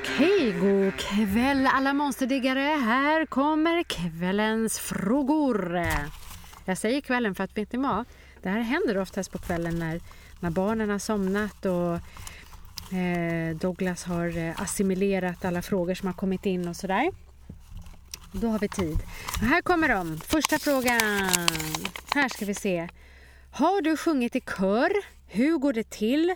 [0.00, 2.60] Okej, god kväll alla monsterdiggare.
[2.60, 5.86] Här kommer kvällens frågor.
[6.64, 8.04] Jag säger kvällen för att vet ni vad?
[8.42, 10.00] Det här händer oftast på kvällen när,
[10.40, 11.94] när barnen har somnat och
[12.98, 17.10] eh, Douglas har eh, assimilerat alla frågor som har kommit in och sådär.
[18.32, 18.98] Då har vi tid.
[19.40, 20.20] Och här kommer de.
[20.20, 21.00] Första frågan.
[22.14, 22.88] Här ska vi se.
[23.50, 25.17] Har du sjungit i kör?
[25.30, 26.34] Hur går det till?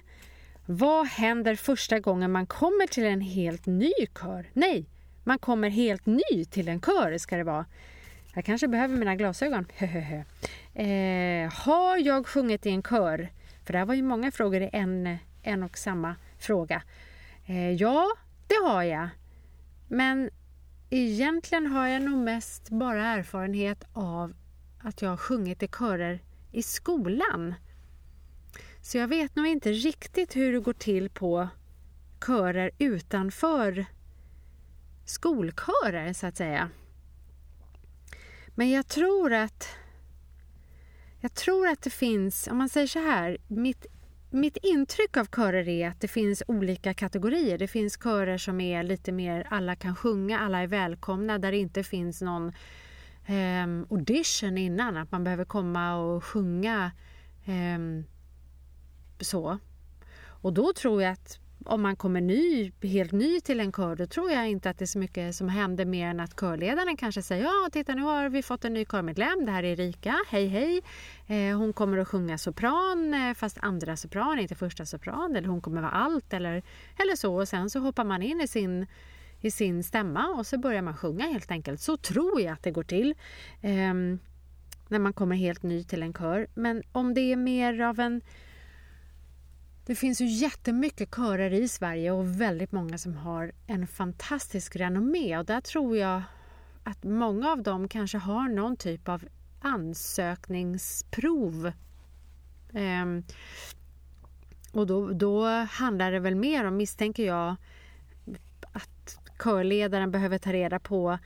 [0.66, 4.50] Vad händer första gången man kommer till en helt ny kör?
[4.52, 4.86] Nej,
[5.24, 7.66] man kommer helt ny till en kör ska det vara.
[8.34, 9.66] Jag kanske behöver mina glasögon.
[10.74, 13.28] eh, har jag sjungit i en kör?
[13.64, 16.82] För det var ju många frågor i en, en och samma fråga.
[17.46, 18.06] Eh, ja,
[18.46, 19.08] det har jag.
[19.88, 20.30] Men
[20.90, 24.34] egentligen har jag nog mest bara erfarenhet av
[24.82, 26.20] att jag har sjungit i körer
[26.52, 27.54] i skolan.
[28.82, 31.48] Så jag vet nog inte riktigt hur det går till på
[32.26, 33.86] körer utanför
[35.04, 36.70] skolkörer så att säga.
[38.54, 39.68] Men jag tror att
[41.20, 43.86] jag tror att det finns, om man säger så här, mitt,
[44.30, 47.58] mitt intryck av körer är att det finns olika kategorier.
[47.58, 51.58] Det finns körer som är lite mer alla kan sjunga, alla är välkomna, där det
[51.58, 52.48] inte finns någon
[53.26, 56.92] eh, audition innan, att man behöver komma och sjunga
[57.44, 58.04] eh,
[59.24, 59.58] så.
[60.24, 64.06] Och då tror jag att om man kommer ny, helt ny till en kör då
[64.06, 67.22] tror jag inte att det är så mycket som händer mer än att körledaren kanske
[67.22, 70.46] säger ja titta nu har vi fått en ny körmedlem, det här är Erika, hej
[70.46, 70.82] hej.
[71.26, 75.60] Eh, hon kommer att sjunga sopran eh, fast andra sopran, inte första sopran eller hon
[75.60, 76.62] kommer vara allt eller,
[76.96, 78.86] eller så och sen så hoppar man in i sin
[79.40, 81.80] i sin stämma och så börjar man sjunga helt enkelt.
[81.80, 83.14] Så tror jag att det går till
[83.60, 83.94] eh,
[84.88, 86.46] när man kommer helt ny till en kör.
[86.54, 88.20] Men om det är mer av en
[89.86, 95.38] det finns ju jättemycket körer i Sverige och väldigt många som har en fantastisk renommé
[95.38, 96.22] och där tror jag
[96.84, 99.24] att många av dem kanske har någon typ av
[99.60, 101.72] ansökningsprov.
[102.72, 103.24] Ehm,
[104.72, 107.56] och då, då handlar det väl mer om, misstänker jag,
[108.72, 111.18] att körledaren behöver ta reda på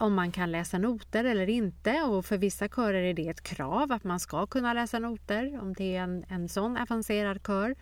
[0.00, 3.92] om man kan läsa noter eller inte och för vissa körer är det ett krav
[3.92, 7.74] att man ska kunna läsa noter om det är en, en sån avancerad kör.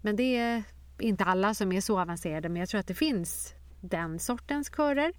[0.00, 0.62] Men det är
[0.98, 5.12] inte alla som är så avancerade men jag tror att det finns den sortens körer.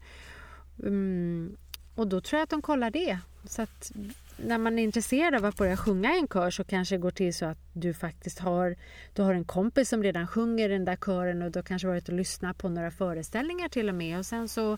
[0.84, 1.58] Mm,
[1.96, 3.20] och då tror jag att de kollar det.
[3.46, 3.92] Så att
[4.38, 7.12] när man är intresserad av att börja sjunga i en kör så kanske det går
[7.12, 8.76] till så att du faktiskt har,
[9.14, 12.10] du har en kompis som redan sjunger den där kören och du har kanske varit
[12.10, 14.74] och lyssnat på några föreställningar till och med och sen så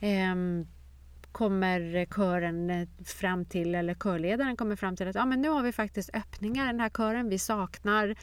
[0.00, 0.34] eh,
[1.34, 5.62] kommer kören eh, fram till, eller körledaren kommer fram till att ja, men nu har
[5.62, 7.28] vi faktiskt öppningar i den här kören.
[7.28, 8.14] Vi saknar,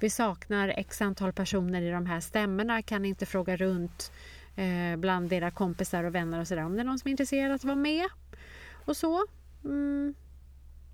[0.00, 2.82] vi saknar x antal personer i de här stämmorna.
[2.82, 4.12] Kan inte fråga runt
[4.56, 7.52] eh, bland era kompisar och vänner och sådär om det är någon som är intresserad
[7.52, 8.06] att vara med.
[8.84, 9.26] Och så.
[9.64, 10.14] Mm.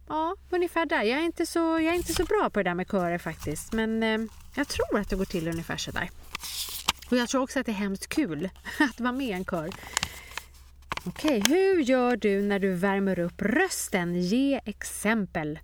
[0.09, 1.03] Ja, ungefär där.
[1.03, 3.73] Jag är, inte så, jag är inte så bra på det där med körer faktiskt.
[3.73, 4.19] Men eh,
[4.55, 6.11] jag tror att det går till ungefär så där.
[7.11, 9.71] Och jag tror också att det är hemskt kul att vara med i en kör.
[11.07, 14.15] Okej, hur gör du när du värmer upp rösten?
[14.21, 15.59] Ge exempel.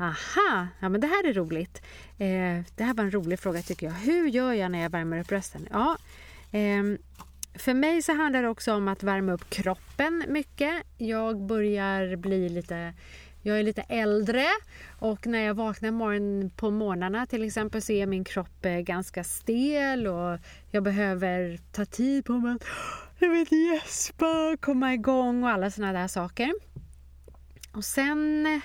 [0.00, 1.82] Aha, ja men det här är roligt.
[2.18, 3.92] Eh, det här var en rolig fråga tycker jag.
[3.92, 5.68] Hur gör jag när jag värmer upp rösten?
[5.70, 5.96] Ja,
[6.52, 6.82] eh,
[7.54, 10.82] för mig så handlar det också om att värma upp kroppen mycket.
[10.98, 12.94] Jag börjar bli lite
[13.46, 14.44] jag är lite äldre
[14.98, 19.24] och när jag vaknar morgon, på morgnarna till exempel så är min kropp eh, ganska
[19.24, 20.38] stel och
[20.70, 22.64] jag behöver ta tid på mig att
[23.18, 26.52] jag vet, gäspa, komma igång och alla sådana där saker.
[27.72, 28.60] Och sen,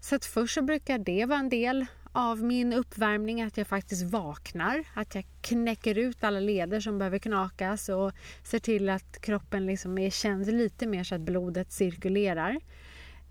[0.00, 4.02] så att först så brukar det vara en del av min uppvärmning att jag faktiskt
[4.02, 8.12] vaknar, att jag knäcker ut alla leder som behöver knakas och
[8.42, 12.60] ser till att kroppen liksom är, känns lite mer så att blodet cirkulerar.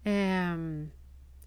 [0.03, 0.89] Ehm,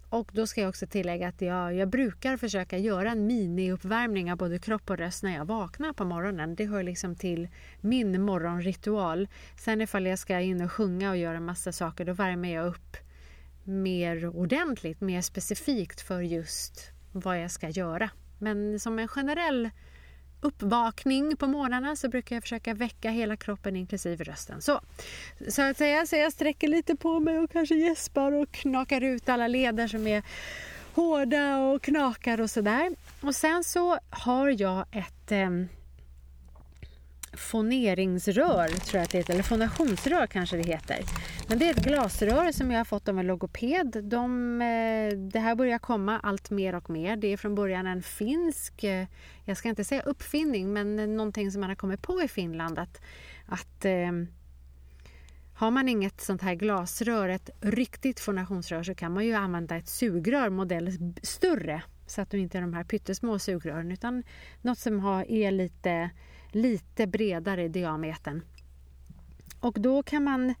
[0.09, 4.37] och då ska jag också tillägga att jag, jag brukar försöka göra en miniuppvärmning av
[4.37, 6.55] både kropp och röst när jag vaknar på morgonen.
[6.55, 7.47] Det hör liksom till
[7.81, 9.27] min morgonritual.
[9.57, 12.97] Sen ifall jag ska in och sjunga och göra massa saker då värmer jag upp
[13.63, 18.09] mer ordentligt, mer specifikt för just vad jag ska göra.
[18.39, 19.69] Men som en generell
[20.41, 24.61] uppvakning på morgnarna så brukar jag försöka väcka hela kroppen inklusive rösten.
[24.61, 24.81] Så,
[25.49, 29.29] så att säga, så jag sträcker lite på mig och kanske gäspar och knakar ut
[29.29, 30.23] alla leder som är
[30.93, 32.95] hårda och knakar och sådär.
[33.21, 35.49] Och sen så har jag ett eh,
[37.35, 40.99] foneringsrör, tror jag att det heter, eller fonationsrör kanske det heter.
[41.47, 44.03] Men det är ett glasrör som jag har fått av en logoped.
[44.03, 47.15] De, eh, det här börjar komma allt mer och mer.
[47.15, 49.07] Det är från början en finsk, eh,
[49.45, 53.01] jag ska inte säga uppfinning, men någonting som man har kommit på i Finland att,
[53.45, 54.11] att eh,
[55.53, 59.87] har man inget sånt här glasrör, ett riktigt fonationsrör, så kan man ju använda ett
[59.87, 64.23] sugrör modell större så att du inte är de här pyttesmå sugrören utan
[64.61, 66.09] något som har, är lite,
[66.55, 68.41] lite bredare i diametern.
[69.59, 70.55] Och då kan man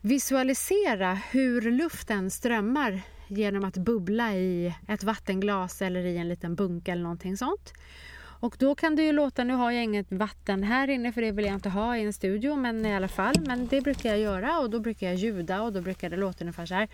[0.00, 6.92] visualisera hur luften strömmar genom att bubbla i ett vattenglas eller i en liten bunke
[6.92, 7.72] eller någonting sånt.
[8.40, 11.30] Och då kan det ju låta, nu har jag inget vatten här inne för det
[11.32, 14.18] vill jag inte ha i en studio men i alla fall, men det brukar jag
[14.18, 16.88] göra och då brukar jag ljuda och då brukar det låta ungefär så här.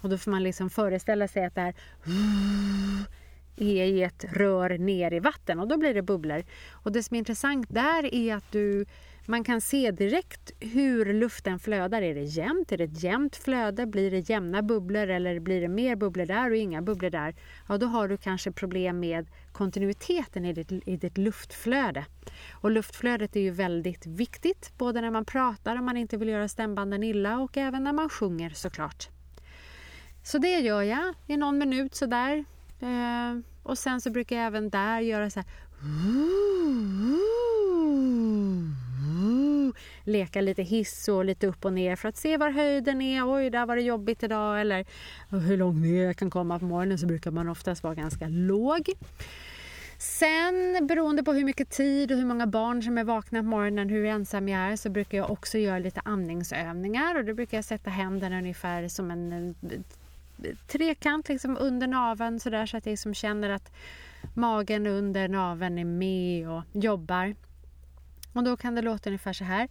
[0.00, 1.74] Och då får man liksom föreställa sig att det här
[3.56, 6.44] är i ett rör ner i vatten och då blir det bubblor.
[6.70, 8.86] Och det som är intressant där är att du,
[9.26, 12.02] man kan se direkt hur luften flödar.
[12.02, 12.72] Är det jämnt?
[12.72, 13.86] Är det ett jämnt flöde?
[13.86, 17.34] Blir det jämna bubblor eller blir det mer bubblor där och inga bubblor där?
[17.68, 22.04] Ja, då har du kanske problem med kontinuiteten i ditt, i ditt luftflöde.
[22.52, 26.48] Och luftflödet är ju väldigt viktigt, både när man pratar om man inte vill göra
[26.48, 29.08] stämbanden illa och även när man sjunger såklart.
[30.22, 32.44] Så det gör jag i någon minut sådär.
[32.80, 35.48] Eh, och sen så brukar jag även där göra så här
[40.04, 43.34] leka lite hiss och lite upp och ner för att se var höjden är.
[43.34, 44.60] Oj, där var det jobbigt idag.
[44.60, 44.86] Eller
[45.28, 48.90] hur långt ner jag kan komma på morgonen så brukar man oftast vara ganska låg.
[49.98, 53.88] Sen beroende på hur mycket tid och hur många barn som är vakna på morgonen,
[53.88, 57.64] hur ensam jag är, så brukar jag också göra lite andningsövningar och då brukar jag
[57.64, 59.54] sätta händerna ungefär som en
[60.66, 63.72] trekant liksom under naveln så där så att jag liksom känner att
[64.34, 67.34] magen under naveln är med och jobbar.
[68.32, 69.68] Och då kan det låta ungefär så här.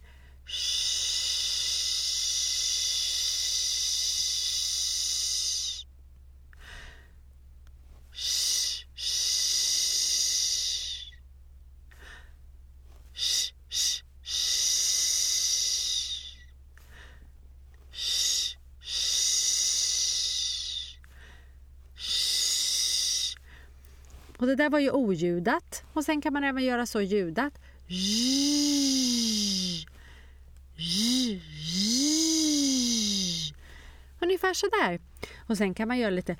[24.40, 25.84] Och det där var ju oljudat.
[25.92, 27.52] Och sen kan man även göra så ljudat.
[34.20, 35.00] Ungefär så där.
[35.46, 36.36] Och sen kan man göra lite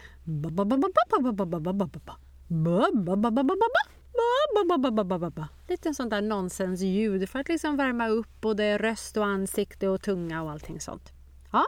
[5.68, 10.42] Lite sånt där nonsensljud för att liksom värma upp både röst och ansikte och tunga
[10.42, 11.12] och allting sånt.
[11.52, 11.66] Ja,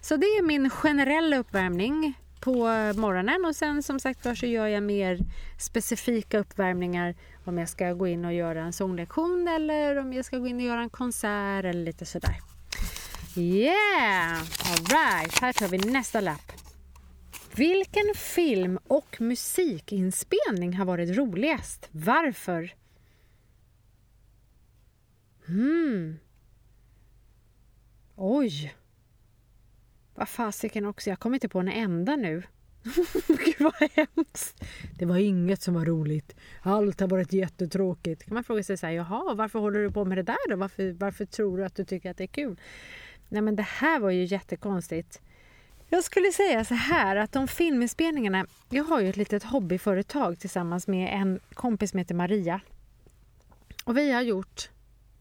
[0.00, 2.54] så det är min generella uppvärmning på
[2.96, 5.18] morgonen och sen som sagt så gör jag mer
[5.58, 10.38] specifika uppvärmningar om jag ska gå in och göra en sånglektion eller om jag ska
[10.38, 12.36] gå in och göra en konsert eller lite sådär.
[13.36, 14.38] Yeah!
[14.38, 16.52] Alright, här tar vi nästa lapp.
[17.54, 21.88] Vilken film och musikinspelning har varit roligast?
[21.92, 22.74] Varför?
[25.46, 26.18] Hmm.
[28.16, 28.74] Oj.
[30.16, 32.42] Vad fasiken också, jag kommer inte på en enda nu.
[33.28, 34.64] Gud vad hemskt.
[34.98, 36.36] Det var inget som var roligt.
[36.62, 38.24] Allt har varit jättetråkigt.
[38.24, 40.56] Kan man fråga sig så här, jaha, varför håller du på med det där då?
[40.56, 42.60] Varför, varför tror du att du tycker att det är kul?
[43.28, 45.20] Nej men det här var ju jättekonstigt.
[45.88, 50.86] Jag skulle säga så här att de filminspelningarna, jag har ju ett litet hobbyföretag tillsammans
[50.86, 52.60] med en kompis som heter Maria.
[53.84, 54.70] Och vi har gjort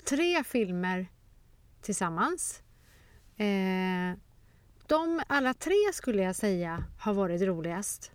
[0.10, 1.08] tre filmer
[1.82, 2.62] tillsammans.
[3.38, 4.18] Eh,
[4.88, 8.12] de alla tre skulle jag säga har varit roligast.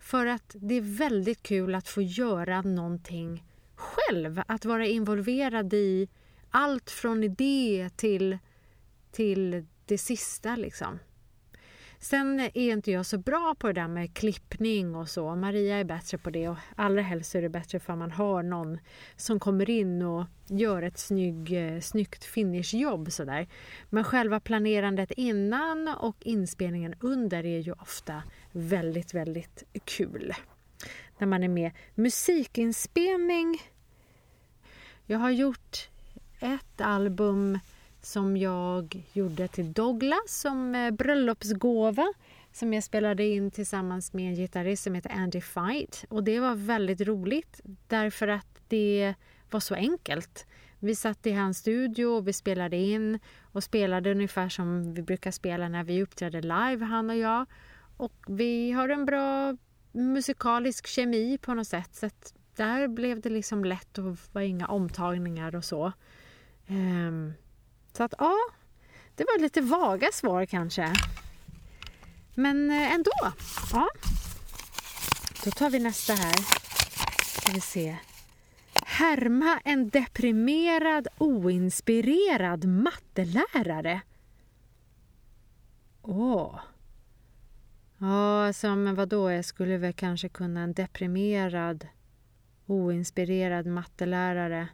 [0.00, 4.42] För att det är väldigt kul att få göra någonting själv.
[4.46, 6.08] Att vara involverad i
[6.50, 8.38] allt från idé till,
[9.12, 10.98] till det sista liksom.
[12.04, 15.34] Sen är inte jag så bra på det där med klippning och så.
[15.34, 18.78] Maria är bättre på det och allra helst är det bättre för man har någon
[19.16, 23.48] som kommer in och gör ett snygg, eh, snyggt finishjobb sådär.
[23.90, 30.32] Men själva planerandet innan och inspelningen under är ju ofta väldigt, väldigt kul.
[31.18, 31.70] När man är med.
[31.94, 33.62] Musikinspelning.
[35.06, 35.88] Jag har gjort
[36.40, 37.58] ett album
[38.04, 42.12] som jag gjorde till Douglas som eh, bröllopsgåva
[42.52, 46.04] som jag spelade in tillsammans med en gitarrist som heter Andy Fight.
[46.08, 49.14] Och det var väldigt roligt därför att det
[49.50, 50.46] var så enkelt.
[50.78, 53.18] Vi satt i hans studio och vi spelade in
[53.52, 57.46] och spelade ungefär som vi brukar spela när vi uppträder live, han och jag.
[57.96, 59.56] Och vi har en bra
[59.92, 61.94] musikalisk kemi på något sätt.
[61.94, 65.92] Så att där blev det liksom lätt och var inga omtagningar och så.
[66.68, 67.32] Um,
[67.96, 68.36] så att ja,
[69.14, 70.92] det var lite vaga svar kanske.
[72.34, 73.32] Men eh, ändå.
[73.72, 73.88] Ja.
[75.44, 76.34] Då tar vi nästa här.
[77.24, 77.96] Ska vi se.
[78.86, 84.00] Härma en deprimerad, oinspirerad mattelärare.
[86.02, 86.60] Åh.
[87.98, 89.30] Ja, alltså, men vadå?
[89.30, 91.88] Jag skulle väl kanske kunna en deprimerad,
[92.66, 94.68] oinspirerad mattelärare.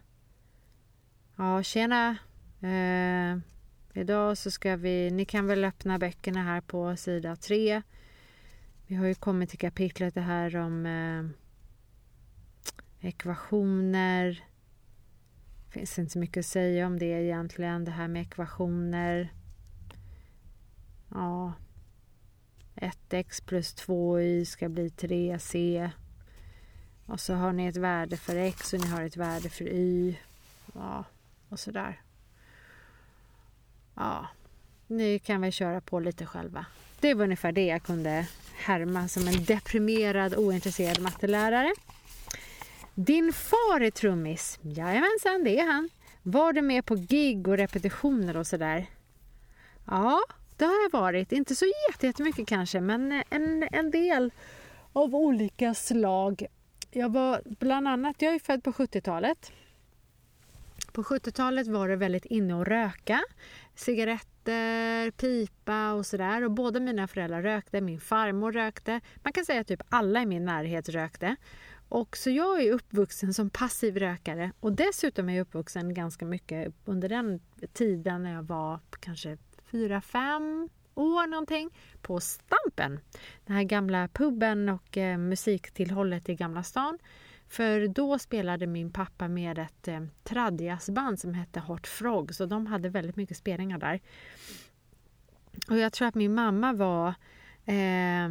[1.35, 2.17] Ja, tjena.
[2.61, 3.37] Eh,
[3.93, 5.11] idag så ska vi...
[5.11, 7.81] Ni kan väl öppna böckerna här på sida 3.
[8.87, 11.25] Vi har ju kommit till kapitlet det här om eh,
[13.07, 14.43] ekvationer.
[15.65, 19.33] Det finns inte så mycket att säga om det egentligen, det här med ekvationer.
[21.09, 21.53] Ja,
[22.75, 25.89] 1x plus 2y ska bli 3c.
[27.05, 30.17] Och så har ni ett värde för x och ni har ett värde för y.
[30.73, 31.03] Ja,
[31.49, 32.01] och sådär.
[33.95, 34.27] Ja,
[34.87, 36.65] nu kan vi köra på lite själva.
[36.99, 41.73] Det var ungefär det jag kunde härma som en deprimerad, ointresserad mattelärare.
[42.95, 44.59] Din far är trummis.
[44.61, 45.89] Jajamensan, det är han.
[46.23, 48.85] Var du med på gig och repetitioner och sådär?
[49.85, 50.21] Ja,
[50.57, 51.31] det har jag varit.
[51.31, 51.65] Inte så
[52.01, 54.31] jättemycket kanske, men en, en del
[54.93, 56.45] av olika slag.
[56.91, 59.51] Jag var bland annat, jag är född på 70-talet.
[60.91, 63.21] På 70-talet var det väldigt inne att röka.
[63.75, 66.43] Cigaretter, pipa och sådär.
[66.43, 69.01] Och båda mina föräldrar rökte, min farmor rökte.
[69.23, 71.35] Man kan säga att typ alla i min närhet rökte.
[71.89, 76.73] Och så jag är uppvuxen som passiv rökare och dessutom är jag uppvuxen ganska mycket
[76.85, 77.39] under den
[77.73, 79.37] tiden när jag var kanske
[79.71, 81.69] fyra, fem år någonting
[82.01, 82.99] på Stampen.
[83.45, 86.97] Den här gamla puben och eh, musiktillhållet i Gamla stan.
[87.51, 92.67] För då spelade min pappa med ett eh, tradjazzband som hette Hot Frog, så de
[92.67, 93.99] hade väldigt mycket spelningar där.
[95.69, 97.13] Och jag tror att min mamma var
[97.65, 98.29] eh,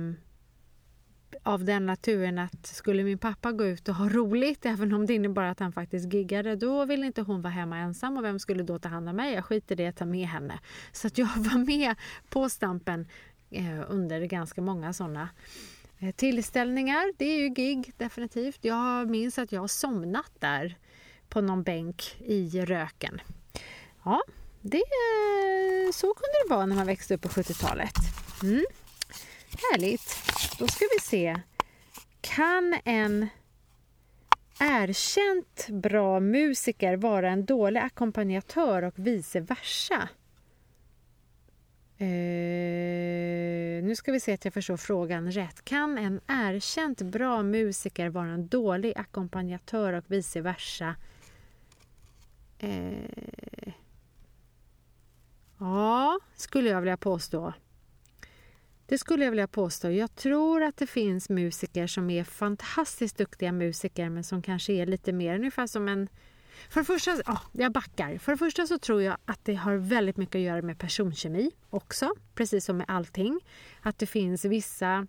[1.43, 5.15] av den naturen att skulle min pappa gå ut och ha roligt, även om det
[5.15, 8.63] innebar att han faktiskt giggade, då ville inte hon vara hemma ensam och vem skulle
[8.63, 9.35] då ta hand om mig?
[9.35, 10.61] Jag skiter i det, ta med henne.
[10.93, 11.95] Så att jag var med
[12.29, 13.07] på Stampen
[13.51, 15.29] eh, under ganska många sådana
[16.03, 17.13] Eh, tillställningar.
[17.17, 18.59] Det är ju gig, definitivt.
[18.61, 20.79] Jag minns att jag har somnat där
[21.29, 23.21] på någon bänk i röken.
[24.05, 24.23] Ja,
[24.61, 27.95] det, eh, så kunde det vara när man växte upp på 70-talet.
[28.43, 28.65] Mm.
[29.73, 30.17] Härligt.
[30.59, 31.41] Då ska vi se.
[32.21, 33.29] Kan en
[34.61, 40.09] erkänt bra musiker vara en dålig ackompanjatör och vice versa?
[42.03, 42.07] Uh,
[43.83, 45.65] nu ska vi se att jag förstår frågan rätt.
[45.65, 50.95] Kan en erkänt bra musiker vara en dålig ackompanjatör och vice versa?
[52.63, 53.73] Uh,
[55.59, 57.53] ja, skulle jag vilja påstå.
[58.87, 59.91] Det skulle jag vilja påstå.
[59.91, 64.87] Jag tror att det finns musiker som är fantastiskt duktiga musiker men som kanske är
[64.87, 66.09] lite mer ungefär som en...
[66.69, 68.19] För det första, oh, jag backar.
[68.19, 71.51] För det första så tror jag att det har väldigt mycket att göra med personkemi
[71.71, 73.41] också, precis som med allting.
[73.83, 75.07] Att det finns vissa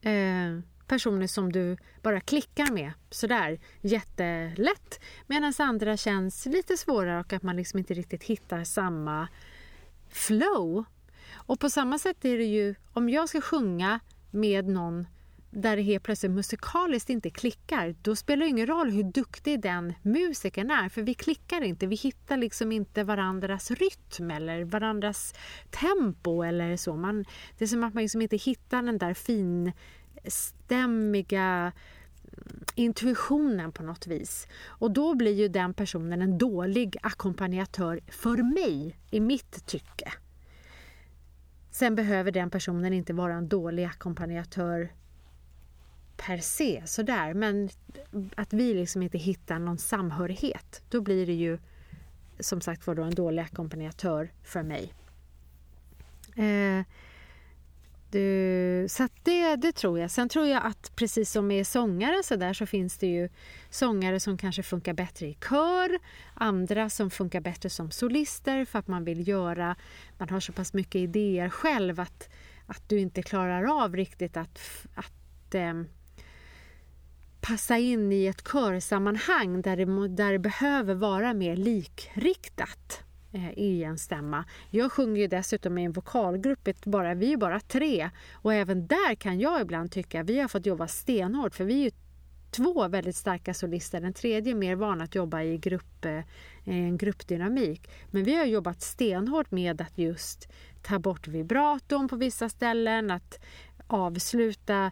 [0.00, 7.32] eh, personer som du bara klickar med sådär jättelätt medan andra känns lite svårare och
[7.32, 9.28] att man liksom inte riktigt hittar samma
[10.08, 10.84] flow
[11.34, 15.06] och på samma sätt är det ju om jag ska sjunga med någon
[15.50, 19.94] där det helt plötsligt musikaliskt inte klickar, då spelar det ingen roll hur duktig den
[20.02, 21.86] musikern är, för vi klickar inte.
[21.86, 25.34] Vi hittar liksom inte varandras rytm eller varandras
[25.70, 26.96] tempo eller så.
[26.96, 27.24] Man,
[27.58, 31.72] det är som att man liksom inte hittar den där finstämmiga mm,
[32.74, 34.46] intuitionen på något vis.
[34.66, 40.12] Och då blir ju den personen en dålig ackompanjatör för mig, i mitt tycke.
[41.70, 44.90] Sen behöver den personen inte vara en dålig ackompanjatör
[46.26, 47.34] per se, sådär.
[47.34, 47.68] Men
[48.34, 51.58] att vi liksom inte hittar någon samhörighet, då blir det ju
[52.40, 54.94] som sagt var en dålig ackompanjatör för mig.
[56.36, 56.84] Eh,
[58.10, 60.10] du, så det, det tror jag.
[60.10, 63.28] Sen tror jag att precis som med sångare så, där, så finns det ju
[63.70, 65.98] sångare som kanske funkar bättre i kör,
[66.34, 69.76] andra som funkar bättre som solister för att man vill göra,
[70.18, 72.28] man har så pass mycket idéer själv att,
[72.66, 74.60] att du inte klarar av riktigt att,
[74.94, 75.82] att eh,
[77.48, 83.02] passa in i ett körsammanhang där det, där det behöver vara mer likriktat.
[83.32, 84.44] Eh, i en stämma.
[84.70, 88.10] Jag sjunger ju dessutom i en vokalgrupp, bara, vi är bara tre.
[88.32, 91.84] Och även där kan jag ibland tycka, vi har fått jobba stenhårt för vi är
[91.84, 91.90] ju
[92.50, 94.00] två väldigt starka solister.
[94.00, 96.22] Den tredje är mer van att jobba i grupp, eh,
[96.64, 97.90] en gruppdynamik.
[98.10, 100.48] Men vi har jobbat stenhårt med att just
[100.82, 103.40] ta bort vibraton på vissa ställen, att
[103.86, 104.90] avsluta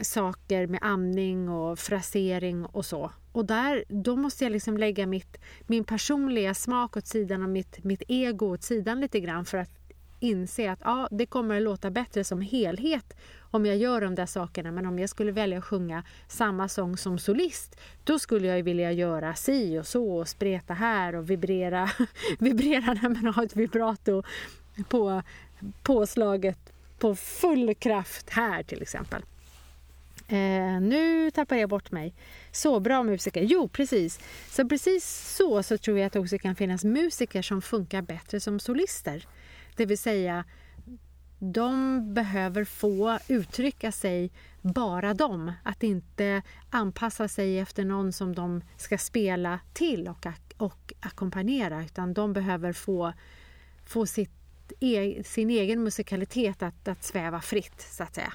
[0.00, 3.10] saker med amning och frasering och så.
[3.32, 5.36] Och där, då måste jag liksom lägga mitt,
[5.66, 9.70] min personliga smak åt sidan och mitt, mitt ego åt sidan lite grann för att
[10.20, 13.16] inse att ja, det kommer att låta bättre som helhet
[13.50, 14.72] om jag gör de där sakerna.
[14.72, 18.92] Men om jag skulle välja att sjunga samma sång som solist, då skulle jag vilja
[18.92, 21.90] göra si och så och spreta här och vibrera,
[22.38, 24.22] vibrera när man har ett vibrato
[24.88, 25.22] på
[25.82, 29.22] påslaget på full kraft här till exempel.
[30.28, 32.14] Eh, nu tappar jag bort mig.
[32.52, 33.42] Så bra musiker.
[33.42, 34.20] Jo, precis.
[34.50, 38.40] Så precis så så tror jag att det också kan finnas musiker som funkar bättre
[38.40, 39.26] som solister.
[39.76, 40.44] Det vill säga,
[41.38, 45.52] de behöver få uttrycka sig bara de.
[45.62, 52.14] Att inte anpassa sig efter någon som de ska spela till och, och ackompanjera utan
[52.14, 53.12] de behöver få,
[53.84, 54.30] få sitt,
[54.80, 58.32] e, sin egen musikalitet att, att sväva fritt, så att säga.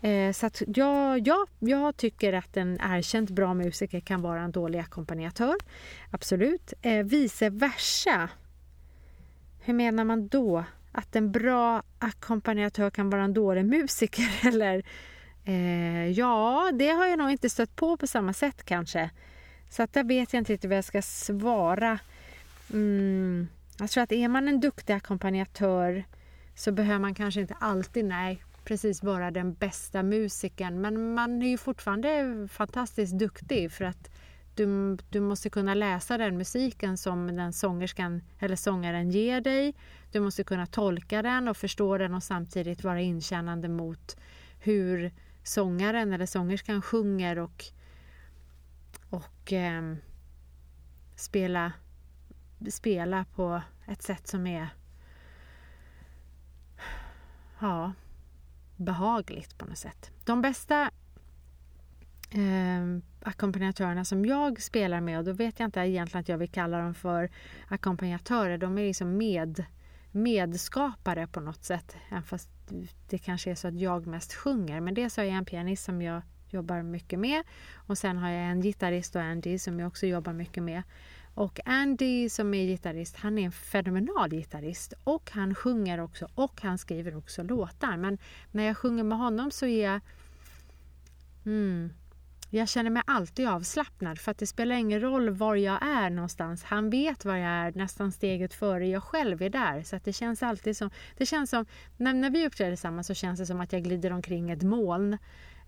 [0.00, 4.52] Eh, så att ja, ja, jag tycker att en erkänt bra musiker kan vara en
[4.52, 5.54] dålig ackompanjatör.
[6.10, 6.72] Absolut.
[6.82, 8.28] Eh, vice versa.
[9.60, 10.64] Hur menar man då?
[10.92, 14.40] Att en bra ackompanjatör kan vara en dålig musiker?
[14.48, 14.82] Eller
[15.44, 19.10] eh, Ja, det har jag nog inte stött på på samma sätt kanske.
[19.70, 21.98] Så att där vet jag inte riktigt vad jag ska svara.
[22.72, 26.04] Mm, jag tror att är man en duktig ackompanjatör
[26.54, 31.48] så behöver man kanske inte alltid, nej, precis vara den bästa musikern men man är
[31.48, 34.10] ju fortfarande fantastiskt duktig för att
[34.54, 39.74] du, du måste kunna läsa den musiken som den sångerskan eller sångaren ger dig.
[40.12, 44.16] Du måste kunna tolka den och förstå den och samtidigt vara inkännande mot
[44.60, 47.64] hur sångaren eller sångerskan sjunger och,
[49.10, 49.94] och eh,
[51.16, 51.72] spela,
[52.70, 54.68] spela på ett sätt som är
[57.60, 57.92] ja,
[58.78, 60.10] behagligt på något sätt.
[60.24, 60.90] De bästa
[62.30, 66.50] eh, ackompanjatörerna som jag spelar med, och då vet jag inte egentligen att jag vill
[66.50, 67.30] kalla dem för
[67.68, 69.64] ackompanjatörer, de är liksom med,
[70.10, 71.96] medskapare på något sätt.
[72.10, 72.50] Även fast
[73.08, 74.80] det kanske är så att jag mest sjunger.
[74.80, 77.42] Men dels har jag en pianist som jag jobbar mycket med
[77.74, 80.82] och sen har jag en gitarrist och Andy som jag också jobbar mycket med.
[81.38, 86.60] Och Andy som är gitarrist, han är en fenomenal gitarrist och han sjunger också och
[86.62, 87.96] han skriver också låtar.
[87.96, 88.18] Men
[88.50, 90.00] när jag sjunger med honom så är jag...
[91.46, 91.92] Mm,
[92.50, 96.64] jag känner mig alltid avslappnad för att det spelar ingen roll var jag är någonstans.
[96.64, 99.82] Han vet var jag är nästan steget före jag själv är där.
[99.82, 100.90] Så att det känns alltid som...
[101.16, 104.12] Det känns som när, när vi uppträder tillsammans så känns det som att jag glider
[104.12, 105.18] omkring ett moln.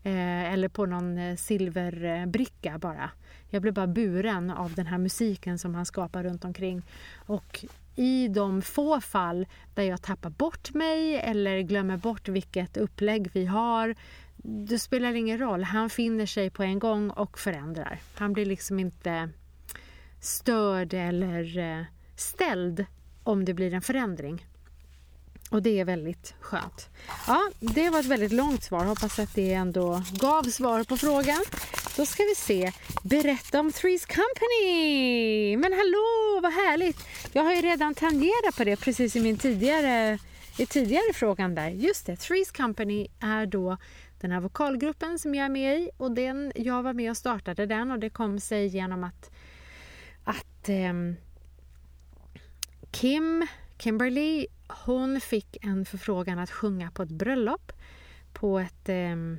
[0.03, 3.11] Eh, eller på någon eh, silverbricka bara.
[3.49, 6.83] Jag blev bara buren av den här musiken som han skapar runt omkring.
[7.17, 7.65] Och
[7.97, 13.47] i de få fall där jag tappar bort mig eller glömmer bort vilket upplägg vi
[13.47, 13.95] har,
[14.43, 15.63] det spelar ingen roll.
[15.63, 18.01] Han finner sig på en gång och förändrar.
[18.15, 19.29] Han blir liksom inte
[20.21, 21.85] störd eller eh,
[22.17, 22.87] ställd
[23.25, 24.47] om det blir en förändring.
[25.51, 26.89] Och det är väldigt skönt.
[27.27, 28.85] Ja, det var ett väldigt långt svar.
[28.85, 31.45] Hoppas att det ändå gav svar på frågan.
[31.97, 32.73] Då ska vi se.
[33.03, 35.57] Berätta om Threes Company!
[35.57, 37.07] Men hallå, vad härligt!
[37.33, 40.19] Jag har ju redan tangerat på det precis i min tidigare,
[40.59, 41.69] i tidigare frågan där.
[41.69, 43.77] Just det, Threes Company är då
[44.21, 47.67] den här vokalgruppen som jag är med i och den, jag var med och startade
[47.67, 49.31] den och det kom sig genom att,
[50.25, 50.93] att eh,
[52.91, 53.47] Kim,
[53.81, 57.73] Kimberly hon fick en förfrågan att sjunga på ett bröllop.
[58.33, 59.39] På ett, ehm,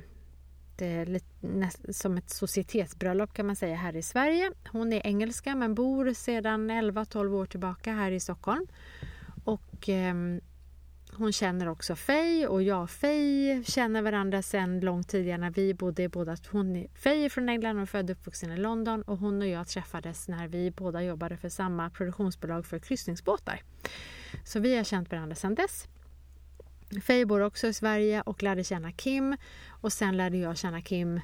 [1.88, 4.52] som ett societetsbröllop kan man säga här i Sverige.
[4.72, 8.66] Hon är engelska men bor sedan 11-12 år tillbaka här i Stockholm.
[9.44, 10.40] Och ehm,
[11.12, 15.74] hon känner också Faye och jag och Faye känner varandra sedan långt tidigare när vi
[15.74, 16.36] bodde båda.
[16.50, 19.48] Hon är, Faye är från England och född och uppvuxen i London och hon och
[19.48, 23.62] jag träffades när vi båda jobbade för samma produktionsbolag för kryssningsbåtar.
[24.44, 25.88] Så vi har känt varandra sedan dess.
[27.02, 29.36] Faye bor också i Sverige och lärde känna Kim
[29.68, 31.20] och sen lärde jag känna Kim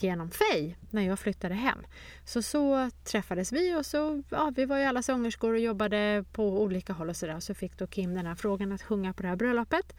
[0.00, 1.78] genom Faye när jag flyttade hem.
[2.24, 6.62] Så så träffades vi och så, ja, vi var ju alla sångerskor och jobbade på
[6.62, 7.40] olika håll och sådär.
[7.40, 9.96] Så fick då Kim den här frågan att sjunga på det här bröllopet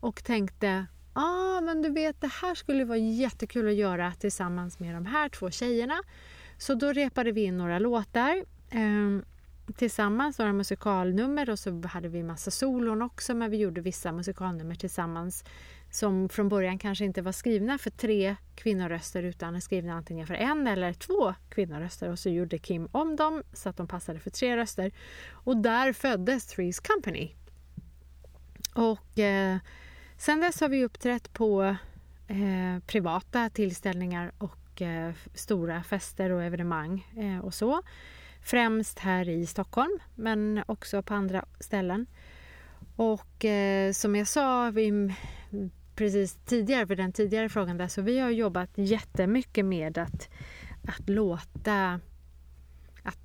[0.00, 4.78] och tänkte Ja, ah, men du vet, det här skulle vara jättekul att göra tillsammans
[4.78, 6.02] med de här två tjejerna.
[6.58, 8.44] Så då repade vi in några låtar.
[8.74, 9.24] Um,
[9.76, 14.74] tillsammans, några musikalnummer och så hade vi massa solon också men vi gjorde vissa musikalnummer
[14.74, 15.44] tillsammans
[15.90, 20.66] som från början kanske inte var skrivna för tre kvinnoröster utan skrivna antingen för en
[20.66, 24.56] eller två kvinnoröster och så gjorde Kim om dem så att de passade för tre
[24.56, 24.92] röster.
[25.32, 27.32] Och där föddes Three's Company.
[28.74, 29.58] Och eh,
[30.16, 31.76] sen dess har vi uppträtt på
[32.28, 37.82] eh, privata tillställningar och eh, stora fester och evenemang eh, och så.
[38.46, 42.06] Främst här i Stockholm men också på andra ställen.
[42.96, 45.14] Och eh, som jag sa vi,
[45.94, 50.28] precis tidigare, för den tidigare frågan där, så vi har jobbat jättemycket med att,
[50.88, 52.00] att låta
[53.02, 53.18] att,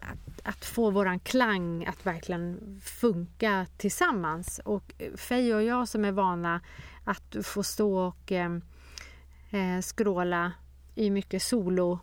[0.00, 4.60] att, att få våran klang att verkligen funka tillsammans.
[4.64, 6.60] Och eh, Fej och jag som är vana
[7.04, 8.56] att få stå och eh,
[9.50, 10.52] eh skråla
[10.94, 11.98] i mycket solo,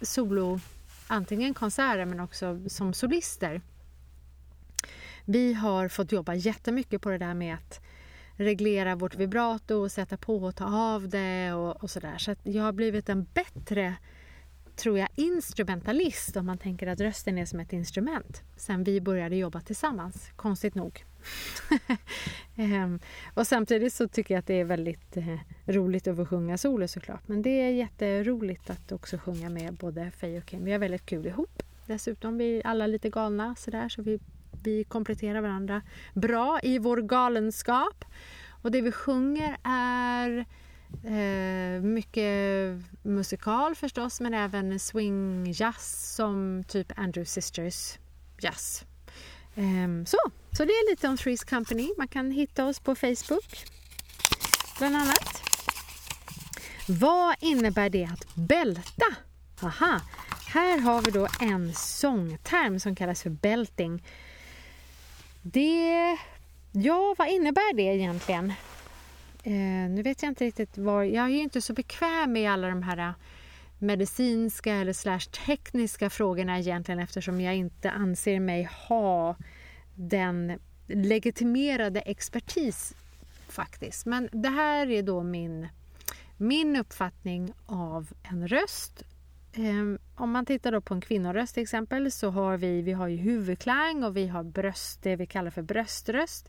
[0.00, 0.60] solo
[1.12, 3.60] antingen konserter men också som solister.
[5.24, 7.80] Vi har fått jobba jättemycket på det där med att
[8.36, 12.18] reglera vårt vibrato och sätta på och ta av det och, och sådär.
[12.18, 13.94] Så, att jag har blivit en bättre,
[14.82, 19.36] tror jag, instrumentalist om man tänker att rösten är som ett instrument sen vi började
[19.36, 21.04] jobba tillsammans, konstigt nog.
[22.56, 23.00] Ehm,
[23.34, 26.88] och samtidigt så tycker jag att det är väldigt eh, roligt att få sjunga solo
[26.88, 27.28] såklart.
[27.28, 30.64] Men det är jätteroligt att också sjunga med både Faye och Kim.
[30.64, 31.62] Vi har väldigt kul ihop.
[31.86, 34.18] Dessutom vi är alla lite galna sådär så vi,
[34.62, 35.82] vi kompletterar varandra
[36.14, 38.04] bra i vår galenskap.
[38.62, 40.46] Och det vi sjunger är
[41.04, 47.98] eh, mycket musikal förstås men även swing-jazz som typ Andrew Sisters
[48.38, 48.84] jazz.
[49.54, 50.16] Um, så,
[50.56, 51.94] så det är lite om Three's Company.
[51.98, 53.64] Man kan hitta oss på Facebook
[54.78, 55.42] bland annat.
[56.88, 59.06] Vad innebär det att bälta?
[59.62, 60.00] Aha,
[60.46, 64.02] här har vi då en sångterm som kallas för belting.
[65.42, 66.18] Det...
[66.72, 68.52] Ja, vad innebär det egentligen?
[69.42, 71.02] Eh, nu vet jag inte riktigt var...
[71.02, 73.12] Jag är ju inte så bekväm med alla de här eh,
[73.78, 79.36] medicinska eller slash tekniska frågorna egentligen eftersom jag inte anser mig ha
[79.94, 82.94] den legitimerade expertis
[83.48, 84.06] faktiskt.
[84.06, 85.68] Men det här är då min,
[86.36, 89.02] min uppfattning av en röst.
[89.54, 93.08] Ehm, om man tittar då på en kvinnoröst till exempel så har vi, vi har
[93.08, 96.48] ju huvudklang och vi har bröst, det vi kallar för bröströst.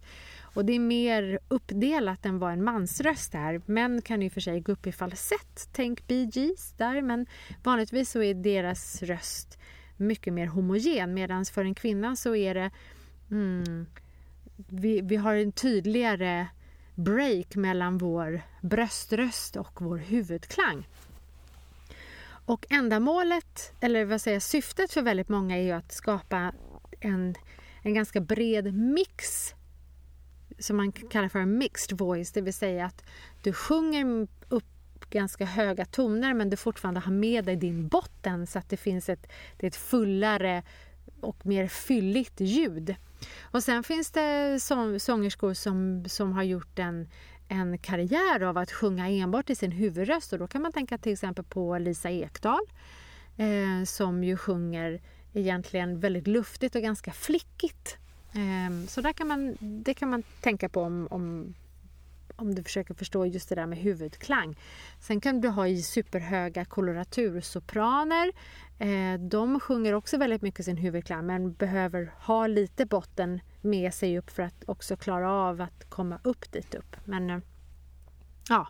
[0.53, 3.61] Och det är mer uppdelat än vad en mansröst är.
[3.65, 7.25] Män kan ju för sig gå upp i falsett, tänk Bee Gees där, men
[7.63, 9.59] vanligtvis så är deras röst
[9.97, 12.71] mycket mer homogen medan för en kvinna så är det
[13.31, 13.85] mm,
[14.55, 16.47] vi, vi har en tydligare
[16.95, 20.87] break mellan vår bröströst och vår huvudklang.
[22.45, 26.53] Och ändamålet, eller vad säger syftet för väldigt många är ju att skapa
[26.99, 27.35] en,
[27.81, 29.53] en ganska bred mix
[30.59, 33.03] som man kallar för mixed voice, det vill säga att
[33.41, 38.59] du sjunger upp ganska höga toner men du fortfarande har med dig din botten så
[38.59, 40.63] att det finns ett, det är ett fullare
[41.21, 42.95] och mer fylligt ljud.
[43.41, 47.09] Och sen finns det så, sångerskor som, som har gjort en,
[47.47, 51.13] en karriär av att sjunga enbart i sin huvudröst och då kan man tänka till
[51.13, 52.65] exempel på Lisa Ekdahl
[53.37, 55.01] eh, som ju sjunger
[55.33, 57.97] egentligen väldigt luftigt och ganska flickigt.
[58.33, 61.53] Ehm, så där kan man, det kan man tänka på om, om,
[62.35, 64.59] om du försöker förstå just det där med huvudklang.
[64.99, 68.31] Sen kan du ha i superhöga koloratursopraner.
[68.79, 74.17] Ehm, de sjunger också väldigt mycket sin huvudklang men behöver ha lite botten med sig
[74.17, 76.95] upp för att också klara av att komma upp dit upp.
[77.05, 77.39] Men eh,
[78.49, 78.67] ja,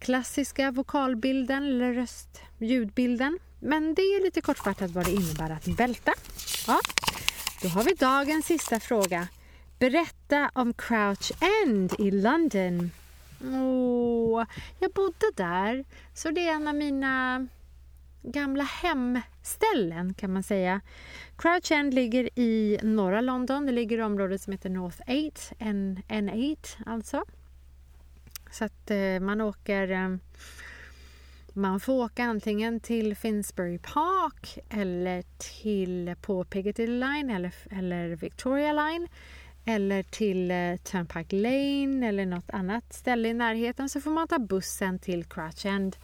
[0.00, 3.38] klassiska vokalbilden eller röst, ljudbilden.
[3.60, 6.12] Men det är lite kortfattat vad det innebär att bälta.
[6.66, 6.80] Ja.
[7.62, 9.28] Då har vi dagens sista fråga.
[9.80, 11.32] Berätta om Crouch
[11.64, 12.90] End i London.
[13.44, 14.44] Åh,
[14.78, 17.46] jag bodde där, så det är en av mina
[18.22, 20.80] gamla hemställen kan man säga.
[21.36, 23.66] Crouch End ligger i norra London.
[23.66, 27.24] Det ligger i området som heter North 8, N, N8 alltså.
[28.50, 30.16] Så att eh, man åker eh,
[31.52, 38.72] man får åka antingen till Finsbury Park eller till på Piccadilly Line eller, eller Victoria
[38.72, 39.08] Line
[39.64, 44.38] eller till eh, Turnpike Lane eller något annat ställe i närheten så får man ta
[44.38, 45.96] bussen till Crouch End.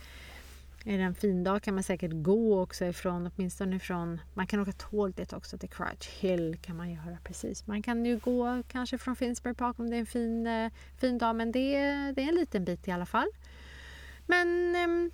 [0.84, 4.60] Är det en fin dag kan man säkert gå också ifrån, åtminstone ifrån, man kan
[4.60, 7.66] åka tåg dit också till Crouch Hill kan man göra precis.
[7.66, 11.18] Man kan ju gå kanske från Finsbury Park om det är en fin, eh, fin
[11.18, 11.72] dag men det,
[12.16, 13.28] det är en liten bit i alla fall.
[14.26, 15.12] Men eh,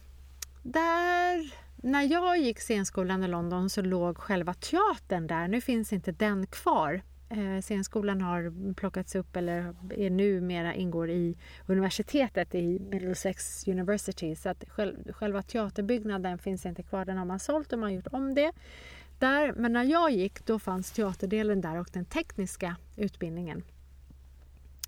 [0.63, 5.49] där, när jag gick scenskolan i London så låg själva teatern där.
[5.49, 7.03] Nu finns inte den kvar.
[7.33, 14.37] Eh, scenskolan har plockats upp eller är numera ingår i universitetet i Middlesex University.
[14.37, 14.65] Så att
[15.11, 17.05] själva teaterbyggnaden finns inte kvar.
[17.05, 18.53] Den har man sålt och man har gjort om det.
[19.19, 23.63] Där, men när jag gick då fanns teaterdelen där och den tekniska utbildningen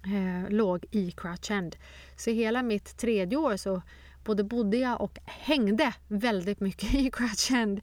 [0.04, 1.76] eh, låg i Crouch End.
[2.16, 3.82] Så hela mitt tredje år så
[4.24, 7.80] både bodde jag och hängde väldigt mycket i Crouch End.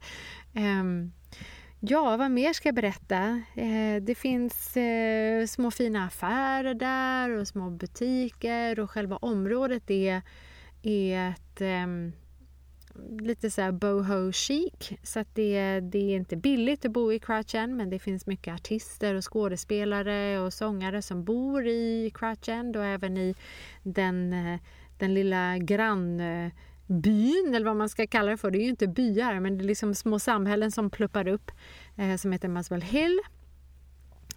[0.54, 0.84] Eh,
[1.84, 3.42] ja, vad mer ska jag berätta?
[3.54, 10.22] Eh, det finns eh, små fina affärer där och små butiker och själva området är,
[10.82, 11.86] är ett eh,
[13.20, 14.92] lite så här boho chic.
[15.02, 18.26] Så att det, det är inte billigt att bo i Crouch End men det finns
[18.26, 23.34] mycket artister och skådespelare och sångare som bor i Crouch End och även i
[23.82, 24.60] den eh,
[25.02, 25.56] den lilla
[26.20, 26.52] eh,
[26.92, 28.50] Byn, eller vad man ska kalla det för.
[28.50, 31.50] Det är ju inte byar men det är liksom små samhällen som pluppar upp
[31.96, 33.20] eh, som heter Maswell Hill.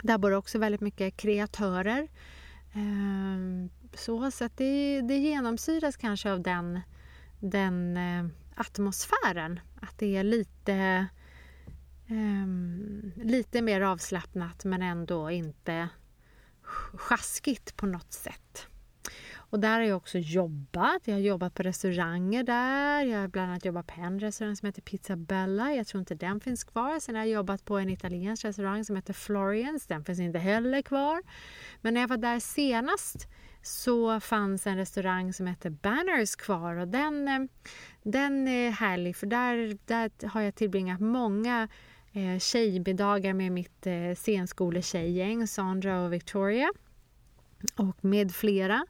[0.01, 2.07] Där bor också väldigt mycket kreatörer.
[2.73, 6.79] Eh, så så att det, det genomsyras kanske av den,
[7.39, 9.59] den eh, atmosfären.
[9.81, 11.07] Att det är lite,
[12.07, 15.89] ehm, lite mer avslappnat men ändå inte
[16.95, 18.67] sjaskigt på något sätt.
[19.55, 21.01] Och där har jag också jobbat.
[21.05, 23.05] Jag har jobbat på restauranger där.
[23.05, 25.73] Jag har bland annat jobbat på en restaurang som heter Pizza Bella.
[25.73, 26.99] Jag tror inte den finns kvar.
[26.99, 29.87] Sen har jag jobbat på en italiensk restaurang som heter Florians.
[29.87, 31.21] Den finns inte heller kvar.
[31.81, 33.27] Men när jag var där senast
[33.61, 37.39] så fanns en restaurang som heter Banners kvar och den, eh,
[38.03, 41.67] den är härlig för där, där har jag tillbringat många
[42.13, 46.71] eh, tjejmiddagar med mitt eh, scenskoletjejgäng Sandra och Victoria
[47.75, 48.85] och med flera.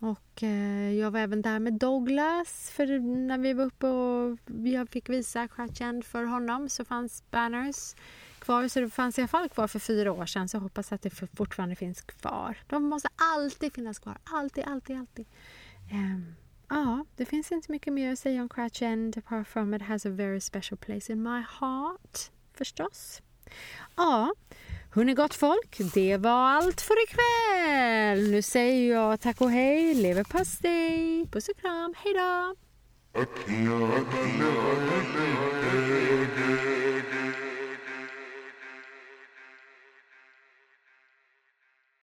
[0.00, 4.88] Och eh, jag var även där med Douglas för när vi var uppe och jag
[4.88, 7.94] fick visa Cratchend för honom så fanns banners
[8.38, 8.68] kvar.
[8.68, 11.02] Så det fanns i alla fall kvar för fyra år sedan så jag hoppas att
[11.02, 12.56] det fortfarande finns kvar.
[12.66, 14.18] De måste alltid finnas kvar.
[14.24, 15.26] Alltid, alltid, alltid.
[15.92, 16.34] Um,
[16.68, 20.10] ja, det finns inte mycket mer att säga om Cratchend apart from it has a
[20.10, 23.22] very special place in my heart förstås.
[23.96, 24.34] Ja,
[24.92, 28.30] Hörni gott folk, det var allt för ikväll.
[28.30, 32.54] Nu säger jag tack och hej, leverpastej, puss och kram, hejdå!